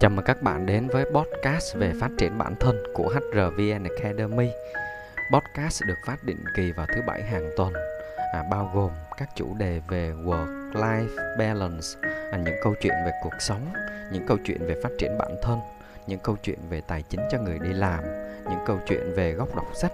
[0.00, 4.50] Chào mừng các bạn đến với podcast về phát triển bản thân của HRVN Academy.
[5.32, 7.72] Podcast được phát định kỳ vào thứ bảy hàng tuần,
[8.32, 11.86] à, bao gồm các chủ đề về work-life balance,
[12.32, 13.72] à, những câu chuyện về cuộc sống,
[14.12, 15.58] những câu chuyện về phát triển bản thân,
[16.06, 18.04] những câu chuyện về tài chính cho người đi làm,
[18.44, 19.92] những câu chuyện về góc đọc sách.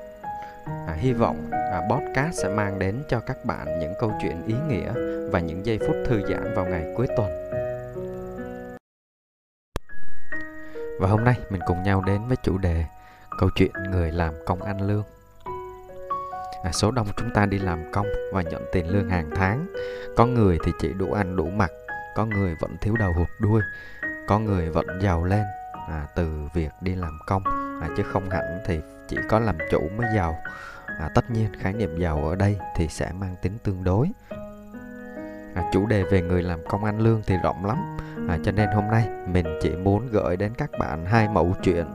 [0.64, 4.54] À, hy vọng à, podcast sẽ mang đến cho các bạn những câu chuyện ý
[4.68, 4.92] nghĩa
[5.30, 7.63] và những giây phút thư giãn vào ngày cuối tuần.
[10.98, 12.84] Và hôm nay mình cùng nhau đến với chủ đề
[13.38, 15.04] câu chuyện người làm công ăn lương.
[16.64, 19.66] À, số đông chúng ta đi làm công và nhận tiền lương hàng tháng.
[20.16, 21.70] Có người thì chỉ đủ ăn đủ mặc,
[22.14, 23.62] có người vẫn thiếu đầu hụt đuôi,
[24.28, 25.44] có người vẫn giàu lên
[25.88, 27.42] à, từ việc đi làm công
[27.82, 30.36] à, chứ không hẳn thì chỉ có làm chủ mới giàu.
[30.86, 34.10] À, tất nhiên khái niệm giàu ở đây thì sẽ mang tính tương đối.
[35.54, 37.76] À, chủ đề về người làm công ăn lương thì rộng lắm.
[38.28, 41.86] À, cho nên hôm nay mình chỉ muốn gửi đến các bạn hai mẫu chuyện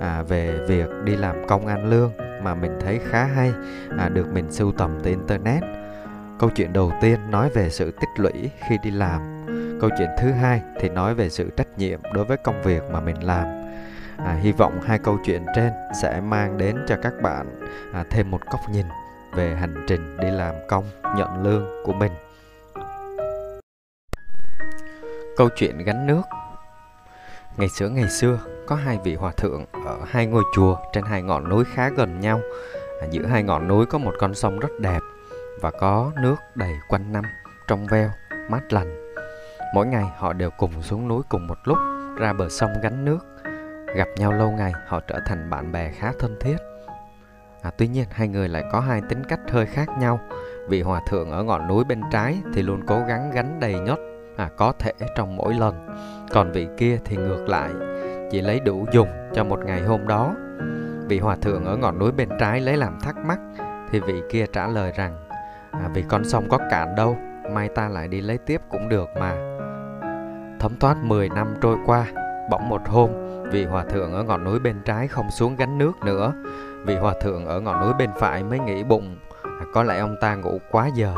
[0.00, 2.12] à, về việc đi làm công ăn lương
[2.42, 3.52] mà mình thấy khá hay
[3.98, 5.62] à, được mình sưu tầm từ internet.
[6.38, 9.20] Câu chuyện đầu tiên nói về sự tích lũy khi đi làm.
[9.80, 13.00] Câu chuyện thứ hai thì nói về sự trách nhiệm đối với công việc mà
[13.00, 13.44] mình làm.
[14.24, 17.46] À, hy vọng hai câu chuyện trên sẽ mang đến cho các bạn
[17.92, 18.86] à, thêm một góc nhìn
[19.36, 20.84] về hành trình đi làm công
[21.16, 22.12] nhận lương của mình.
[25.36, 26.22] Câu chuyện gánh nước
[27.56, 31.22] Ngày xưa ngày xưa, có hai vị hòa thượng ở hai ngôi chùa trên hai
[31.22, 32.40] ngọn núi khá gần nhau.
[33.00, 35.00] À, giữa hai ngọn núi có một con sông rất đẹp
[35.60, 37.24] và có nước đầy quanh năm,
[37.68, 38.10] trong veo,
[38.50, 39.14] mát lành.
[39.74, 41.78] Mỗi ngày họ đều cùng xuống núi cùng một lúc,
[42.18, 43.18] ra bờ sông gánh nước.
[43.94, 46.56] Gặp nhau lâu ngày, họ trở thành bạn bè khá thân thiết.
[47.62, 50.20] À, tuy nhiên, hai người lại có hai tính cách hơi khác nhau.
[50.68, 53.98] Vị hòa thượng ở ngọn núi bên trái thì luôn cố gắng gánh đầy nhót
[54.36, 55.86] à, có thể trong mỗi lần.
[56.32, 57.70] Còn vị kia thì ngược lại
[58.30, 60.34] chỉ lấy đủ dùng cho một ngày hôm đó.
[61.08, 63.38] Vị hòa thượng ở ngọn núi bên trái lấy làm thắc mắc
[63.90, 65.28] thì vị kia trả lời rằng
[65.70, 67.16] à, vì con sông có cạn đâu
[67.52, 69.34] mai ta lại đi lấy tiếp cũng được mà.
[70.60, 72.06] Thấm thoát 10 năm trôi qua
[72.50, 73.10] bỗng một hôm
[73.50, 76.32] vị hòa thượng ở ngọn núi bên trái không xuống gánh nước nữa.
[76.86, 80.16] Vị hòa thượng ở ngọn núi bên phải mới nghĩ bụng à, có lẽ ông
[80.20, 81.14] ta ngủ quá giờ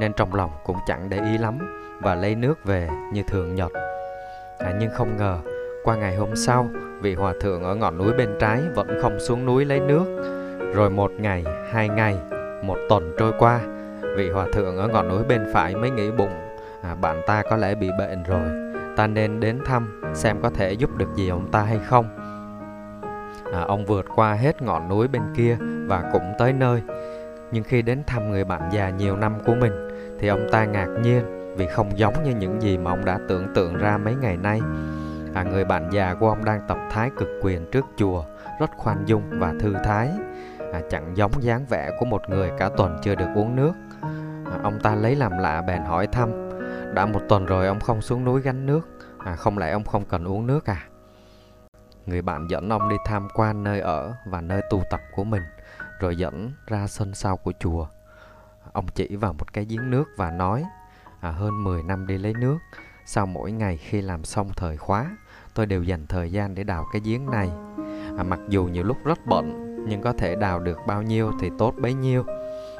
[0.00, 3.72] nên trong lòng cũng chẳng để ý lắm và lấy nước về như thường nhật.
[4.58, 5.38] À, nhưng không ngờ,
[5.84, 6.68] qua ngày hôm sau,
[7.00, 10.04] vị hòa thượng ở ngọn núi bên trái vẫn không xuống núi lấy nước.
[10.74, 12.18] Rồi một ngày, hai ngày,
[12.62, 13.60] một tuần trôi qua,
[14.16, 16.32] vị hòa thượng ở ngọn núi bên phải mới nghĩ bụng,
[16.82, 20.72] à, bạn ta có lẽ bị bệnh rồi, ta nên đến thăm xem có thể
[20.72, 22.08] giúp được gì ông ta hay không.
[23.52, 25.56] À, ông vượt qua hết ngọn núi bên kia
[25.86, 26.82] và cũng tới nơi.
[27.52, 29.72] Nhưng khi đến thăm người bạn già nhiều năm của mình,
[30.20, 33.46] thì ông ta ngạc nhiên vì không giống như những gì mà ông đã tưởng
[33.54, 34.60] tượng ra mấy ngày nay.
[35.34, 38.24] À, người bạn già của ông đang tập thái cực quyền trước chùa,
[38.60, 40.10] rất khoan dung và thư thái.
[40.72, 43.72] À, chẳng giống dáng vẻ của một người cả tuần chưa được uống nước.
[44.44, 46.30] À, ông ta lấy làm lạ bèn hỏi thăm,
[46.94, 48.88] đã một tuần rồi ông không xuống núi gánh nước,
[49.18, 50.82] à, không lẽ ông không cần uống nước à?
[52.06, 55.42] Người bạn dẫn ông đi tham quan nơi ở và nơi tu tập của mình,
[56.00, 57.86] rồi dẫn ra sân sau của chùa.
[58.72, 60.64] Ông chỉ vào một cái giếng nước và nói,
[61.24, 62.58] à, hơn 10 năm đi lấy nước.
[63.04, 65.16] Sau mỗi ngày khi làm xong thời khóa,
[65.54, 67.50] tôi đều dành thời gian để đào cái giếng này.
[68.18, 71.50] À, mặc dù nhiều lúc rất bận, nhưng có thể đào được bao nhiêu thì
[71.58, 72.24] tốt bấy nhiêu.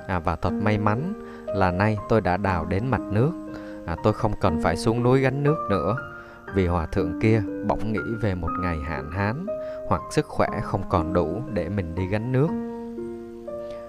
[0.09, 1.13] À, và thật may mắn
[1.47, 3.31] là nay tôi đã đào đến mặt nước.
[3.87, 5.97] À, tôi không cần phải xuống núi gánh nước nữa.
[6.55, 9.47] Vì hòa thượng kia bỗng nghĩ về một ngày hạn hán
[9.89, 12.49] hoặc sức khỏe không còn đủ để mình đi gánh nước.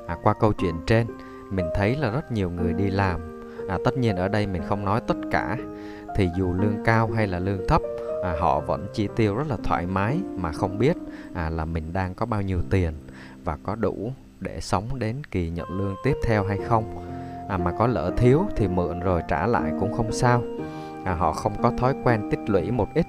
[0.07, 1.07] À, qua câu chuyện trên,
[1.49, 3.34] mình thấy là rất nhiều người đi làm
[3.69, 5.57] à, tất nhiên ở đây mình không nói tất cả.
[6.15, 7.81] Thì dù lương cao hay là lương thấp
[8.23, 10.97] à, họ vẫn chi tiêu rất là thoải mái mà không biết
[11.33, 12.93] à, là mình đang có bao nhiêu tiền
[13.43, 16.83] và có đủ để sống đến kỳ nhận lương tiếp theo hay không.
[17.49, 20.43] À, mà có lỡ thiếu thì mượn rồi trả lại cũng không sao.
[21.03, 23.05] À, họ không có thói quen tích lũy một ít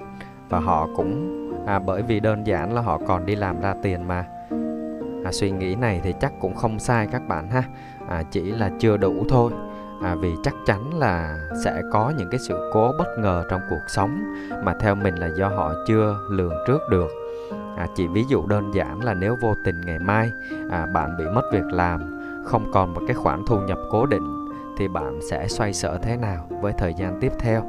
[0.49, 4.07] và họ cũng à, bởi vì đơn giản là họ còn đi làm ra tiền
[4.07, 4.25] mà.
[5.25, 7.63] À, suy nghĩ này thì chắc cũng không sai các bạn ha.
[8.09, 9.51] À, chỉ là chưa đủ thôi
[10.01, 13.83] à, vì chắc chắn là sẽ có những cái sự cố bất ngờ trong cuộc
[13.87, 14.33] sống
[14.63, 17.07] mà theo mình là do họ chưa lường trước được.
[17.77, 20.31] À, chỉ ví dụ đơn giản là nếu vô tình ngày mai
[20.69, 24.47] à, bạn bị mất việc làm không còn một cái khoản thu nhập cố định
[24.77, 27.63] thì bạn sẽ xoay sở thế nào với thời gian tiếp theo?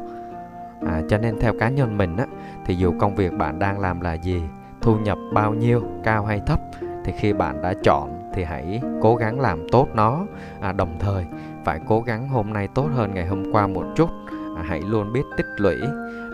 [0.86, 2.26] À, cho nên theo cá nhân mình á
[2.66, 4.42] thì dù công việc bạn đang làm là gì
[4.80, 6.60] thu nhập bao nhiêu cao hay thấp
[7.04, 10.26] thì khi bạn đã chọn thì hãy cố gắng làm tốt nó.
[10.60, 11.26] À, đồng thời
[11.64, 14.10] phải cố gắng hôm nay tốt hơn ngày hôm qua một chút.
[14.56, 15.76] À, hãy luôn biết tích lũy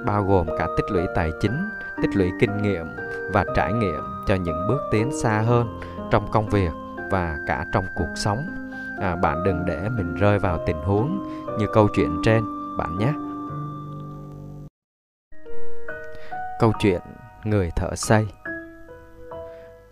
[0.07, 1.57] bao gồm cả tích lũy tài chính
[2.03, 2.87] tích lũy kinh nghiệm
[3.33, 5.81] và trải nghiệm cho những bước tiến xa hơn
[6.11, 6.71] trong công việc
[7.11, 8.39] và cả trong cuộc sống.
[9.01, 11.23] À, bạn đừng để mình rơi vào tình huống
[11.59, 12.45] như câu chuyện trên
[12.79, 13.13] bạn nhé.
[16.61, 17.01] Câu chuyện
[17.45, 18.44] người thợ xây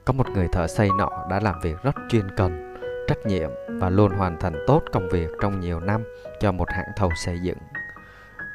[0.04, 2.74] có một người thợ xây nọ đã làm việc rất chuyên cần
[3.08, 6.02] trách nhiệm và luôn hoàn thành tốt công việc trong nhiều năm
[6.40, 7.58] cho một hãng thầu xây dựng.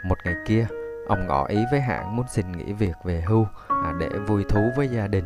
[0.05, 0.67] Một ngày kia
[1.07, 4.71] ông ngỏ ý với hãng muốn xin nghỉ việc về hưu à, để vui thú
[4.77, 5.25] với gia đình.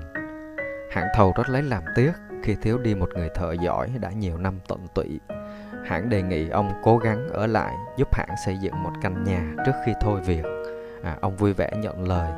[0.91, 2.12] Hãng thầu rất lấy làm tiếc
[2.44, 5.19] khi thiếu đi một người thợ giỏi đã nhiều năm tận tụy.
[5.85, 9.53] Hãng đề nghị ông cố gắng ở lại giúp hãng xây dựng một căn nhà
[9.65, 10.45] trước khi thôi việc.
[11.03, 12.31] À, ông vui vẻ nhận lời.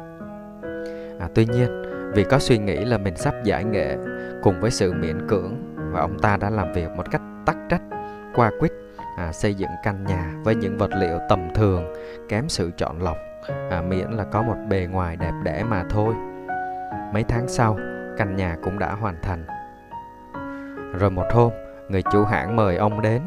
[1.20, 3.98] À, tuy nhiên vì có suy nghĩ là mình sắp giải nghệ
[4.44, 7.82] cùng với sự miễn cưỡng và ông ta đã làm việc một cách tắc trách
[8.36, 8.72] qua quýt
[9.18, 11.94] à, xây dựng căn nhà với những vật liệu tầm thường
[12.30, 13.18] kém sự chọn lọc
[13.70, 16.14] à, miễn là có một bề ngoài đẹp đẽ mà thôi.
[17.14, 17.78] Mấy tháng sau
[18.18, 19.46] căn nhà cũng đã hoàn thành.
[21.00, 21.52] Rồi một hôm
[21.90, 23.22] người chủ hãng mời ông đến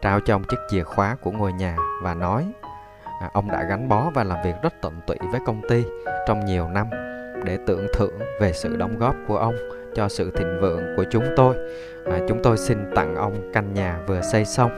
[0.00, 2.52] trao cho ông chiếc chìa khóa của ngôi nhà và nói
[3.20, 5.84] à, ông đã gắn bó và làm việc rất tận tụy với công ty
[6.26, 7.11] trong nhiều năm
[7.44, 9.54] để tưởng thưởng về sự đóng góp của ông
[9.94, 11.56] cho sự thịnh vượng của chúng tôi.
[12.04, 14.70] À, chúng tôi xin tặng ông căn nhà vừa xây xong.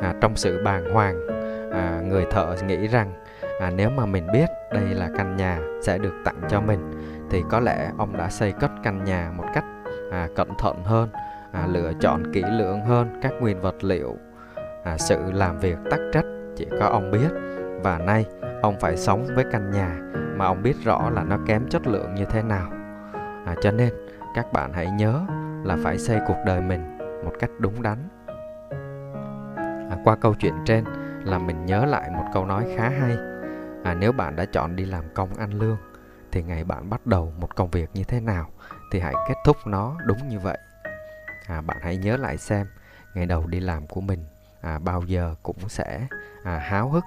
[0.00, 1.26] À, trong sự bàng hoàng
[1.72, 3.12] à, người thợ nghĩ rằng
[3.60, 6.90] à, nếu mà mình biết đây là căn nhà sẽ được tặng cho mình
[7.30, 9.64] thì có lẽ ông đã xây cất căn nhà một cách
[10.10, 11.08] à, cẩn thận hơn
[11.52, 14.16] à, lựa chọn kỹ lưỡng hơn các nguyên vật liệu
[14.84, 16.24] à, sự làm việc tắc trách
[16.56, 17.28] chỉ có ông biết.
[17.82, 18.26] Và nay
[18.62, 19.98] ông phải sống với căn nhà
[20.40, 22.70] mà ông biết rõ là nó kém chất lượng như thế nào.
[23.46, 23.94] À, cho nên
[24.34, 25.26] các bạn hãy nhớ
[25.64, 27.98] là phải xây cuộc đời mình một cách đúng đắn.
[29.90, 30.84] À, qua câu chuyện trên
[31.24, 33.16] là mình nhớ lại một câu nói khá hay.
[33.84, 35.76] À, nếu bạn đã chọn đi làm công ăn lương
[36.32, 38.50] thì ngày bạn bắt đầu một công việc như thế nào
[38.92, 40.58] thì hãy kết thúc nó đúng như vậy.
[41.46, 42.66] À, bạn hãy nhớ lại xem
[43.14, 44.24] ngày đầu đi làm của mình
[44.60, 46.06] à, bao giờ cũng sẽ
[46.44, 47.04] à, háo hức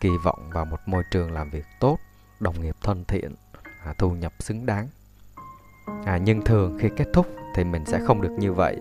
[0.00, 1.98] kỳ vọng vào một môi trường làm việc tốt
[2.40, 3.34] đồng nghiệp thân thiện
[3.84, 4.88] à, thu nhập xứng đáng.
[6.04, 8.76] À, nhưng thường khi kết thúc thì mình sẽ không được như vậy.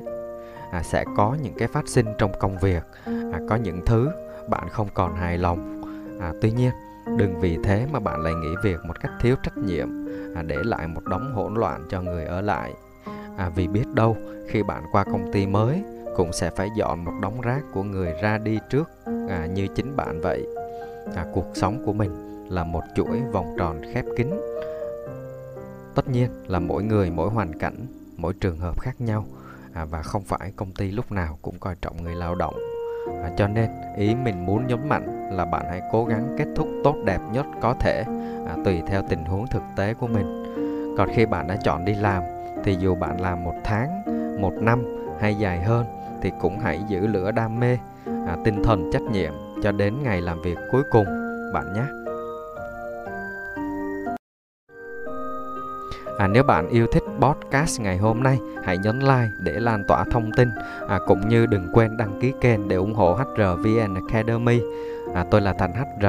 [0.71, 4.09] À, sẽ có những cái phát sinh trong công việc à, có những thứ
[4.49, 5.81] bạn không còn hài lòng.
[6.21, 6.71] À, tuy nhiên
[7.17, 9.87] đừng vì thế mà bạn lại nghỉ việc một cách thiếu trách nhiệm
[10.35, 12.73] à, để lại một đống hỗn loạn cho người ở lại.
[13.37, 14.17] À, vì biết đâu
[14.47, 15.83] khi bạn qua công ty mới
[16.15, 18.89] cũng sẽ phải dọn một đống rác của người ra đi trước
[19.29, 20.47] à, như chính bạn vậy.
[21.15, 24.27] À, cuộc sống của mình là một chuỗi vòng tròn khép kín.
[25.95, 27.85] Tất nhiên là mỗi người mỗi hoàn cảnh
[28.17, 29.25] mỗi trường hợp khác nhau
[29.73, 32.55] à, và không phải công ty lúc nào cũng coi trọng người lao động.
[33.23, 36.67] À, cho nên ý mình muốn nhấn mạnh là bạn hãy cố gắng kết thúc
[36.83, 38.03] tốt đẹp nhất có thể
[38.47, 40.43] à, tùy theo tình huống thực tế của mình.
[40.97, 42.23] Còn khi bạn đã chọn đi làm
[42.63, 44.01] thì dù bạn làm một tháng
[44.41, 44.83] một năm
[45.19, 45.85] hay dài hơn
[46.21, 49.33] thì cũng hãy giữ lửa đam mê à, tinh thần trách nhiệm
[49.63, 51.05] cho đến ngày làm việc cuối cùng
[51.53, 52.04] bạn nhé.
[56.17, 60.03] À, nếu bạn yêu thích podcast ngày hôm nay, hãy nhấn like để lan tỏa
[60.11, 60.49] thông tin,
[60.87, 64.61] à, cũng như đừng quên đăng ký kênh để ủng hộ HRVN Academy.
[65.13, 66.05] À, tôi là Thành HR,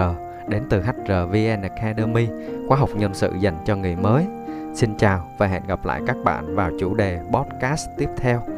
[0.48, 2.28] đến từ HRVN Academy,
[2.68, 4.26] khóa học nhân sự dành cho người mới.
[4.74, 8.55] Xin chào và hẹn gặp lại các bạn vào chủ đề podcast tiếp theo.